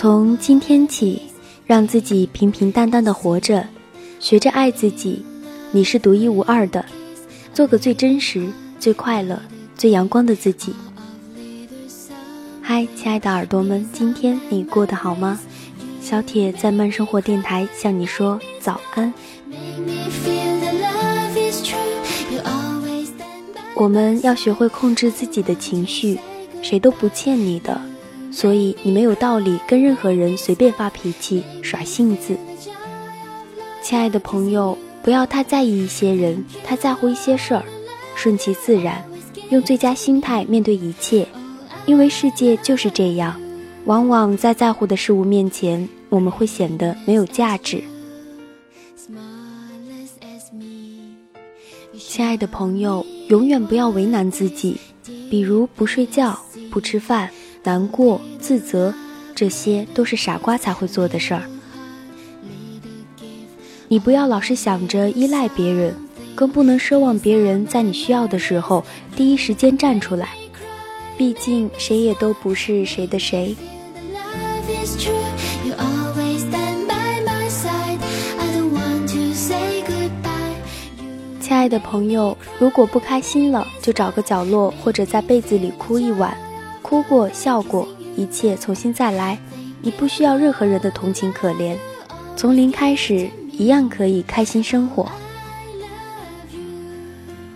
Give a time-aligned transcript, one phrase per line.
[0.00, 1.20] 从今天起，
[1.66, 3.66] 让自己平平淡淡的活着，
[4.20, 5.24] 学着爱自己。
[5.72, 6.84] 你是独一无二的，
[7.52, 8.48] 做个最真实、
[8.78, 9.42] 最快乐、
[9.76, 10.72] 最阳光的自己。
[12.62, 15.36] 嗨，亲爱的耳朵们，今天你过得好吗？
[16.00, 19.12] 小铁在慢生活电台向你说早安。
[23.74, 26.20] 我们要学会控制自己的情绪，
[26.62, 27.80] 谁都不欠你的。
[28.38, 32.38] 所以你没有道理跟任何人随便发脾气、耍性子。
[33.82, 37.64] 亲爱的朋友，不要太在意一些人，太在乎一些事儿，
[38.14, 39.04] 顺其自然，
[39.50, 41.26] 用最佳心态面对一切。
[41.84, 43.34] 因为世界就是这样，
[43.86, 47.82] 往往在在乎的事物面前，我们会显得没有价值。
[51.98, 54.76] 亲爱的朋友，永远不要为难自己，
[55.28, 56.38] 比如不睡觉、
[56.70, 57.28] 不吃饭。
[57.68, 58.94] 难过、自责，
[59.34, 61.42] 这些都是傻瓜才会做的事儿。
[63.88, 65.94] 你不要老是想着依赖别人，
[66.34, 68.82] 更不能奢望别人在你需要的时候
[69.14, 70.30] 第一时间站出来。
[71.18, 73.54] 毕竟谁也都不是谁的谁。
[81.38, 86.34] 亲爱的朋友，如果不开心了，就找个角落或者在被子里哭一晚。
[86.88, 87.86] 哭过，笑过，
[88.16, 89.38] 一切重新再来。
[89.82, 91.76] 你不需要任何人的同情可怜，
[92.34, 95.06] 从零开始，一样可以开心生活。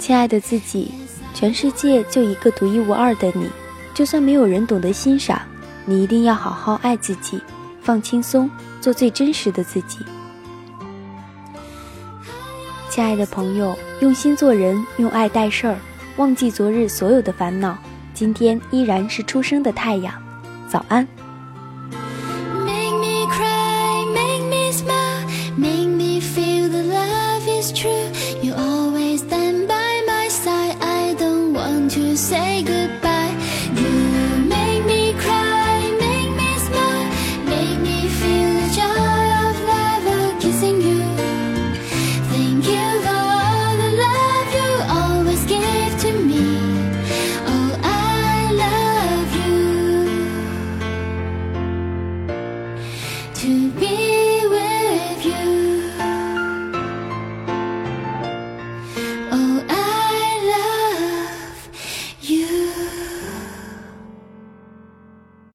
[0.00, 0.90] 亲爱的自己，
[1.32, 3.48] 全世界就一个独一无二的你，
[3.94, 5.40] 就算没有人懂得欣赏，
[5.84, 7.40] 你一定要好好爱自己，
[7.80, 9.98] 放轻松，做最真实的自己。
[12.88, 15.78] 亲爱的朋友，用心做人，用爱待事儿，
[16.16, 17.78] 忘记昨日所有的烦恼。
[18.20, 20.12] 今天依然是初升的太阳，
[20.68, 21.08] 早安。
[32.14, 33.09] say goodbye.
[55.02, 55.79] If you.